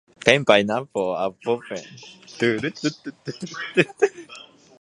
[0.25, 1.77] ペンパイナッポーアッポーペン